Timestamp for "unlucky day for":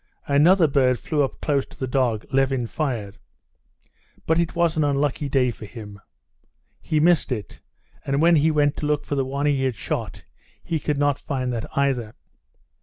4.83-5.67